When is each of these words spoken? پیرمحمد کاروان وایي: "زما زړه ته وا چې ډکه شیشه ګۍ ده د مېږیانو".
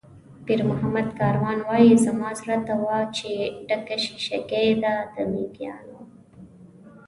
پیرمحمد 0.45 1.07
کاروان 1.19 1.59
وایي: 1.67 1.91
"زما 2.05 2.29
زړه 2.39 2.57
ته 2.67 2.73
وا 2.83 2.99
چې 3.17 3.29
ډکه 3.67 3.95
شیشه 4.03 4.39
ګۍ 4.51 4.69
ده 4.83 4.93
د 5.13 5.15
مېږیانو". 5.31 5.99